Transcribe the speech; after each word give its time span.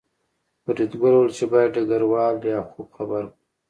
فریدګل 0.63 1.13
وویل 1.15 1.31
چې 1.37 1.45
باید 1.53 1.73
ډګروال 1.75 2.33
لیاخوف 2.43 2.87
خبر 2.97 3.23
کړو 3.33 3.37